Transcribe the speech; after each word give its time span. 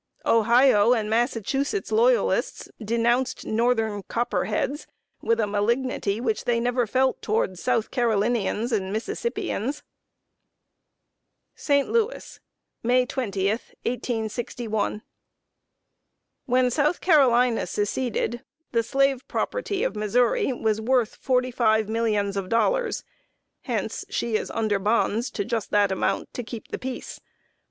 Ohio 0.25 0.93
and 0.93 1.11
Massachusetts 1.11 1.91
Loyalists 1.91 2.67
denounced 2.79 3.45
northern 3.45 4.01
"Copperheads" 4.07 4.87
with 5.21 5.39
a 5.39 5.45
malignity 5.45 6.19
which 6.19 6.45
they 6.45 6.59
never 6.59 6.87
felt 6.87 7.21
toward 7.21 7.59
South 7.59 7.91
Carolinians 7.91 8.71
and 8.71 8.91
Mississippians. 8.91 9.83
ST. 11.53 11.87
LOUIS, 11.87 12.39
May 12.81 13.05
20, 13.05 13.49
1861. 13.51 15.03
When 16.47 16.71
South 16.71 16.99
Carolina 16.99 17.67
seceded, 17.67 18.43
the 18.71 18.81
slave 18.81 19.27
property 19.27 19.83
of 19.83 19.95
Missouri 19.95 20.51
was 20.51 20.81
worth 20.81 21.13
forty 21.15 21.51
five 21.51 21.87
millions 21.87 22.35
of 22.35 22.49
dollars; 22.49 23.03
hence 23.65 24.03
she 24.09 24.35
is 24.35 24.49
under 24.49 24.79
bonds 24.79 25.29
to 25.29 25.45
just 25.45 25.69
that 25.69 25.91
amount 25.91 26.33
to 26.33 26.41
keep 26.41 26.69
the 26.69 26.79
peace. 26.79 27.19